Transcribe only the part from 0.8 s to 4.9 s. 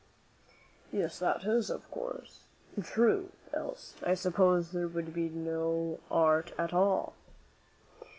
"Yes, that is, of course, true; else, I suppose, there